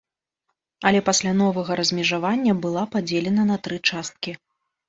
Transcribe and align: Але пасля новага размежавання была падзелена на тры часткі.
Але 0.89 1.01
пасля 1.09 1.33
новага 1.41 1.77
размежавання 1.81 2.57
была 2.65 2.83
падзелена 2.97 3.43
на 3.51 3.59
тры 3.69 3.81
часткі. 3.93 4.31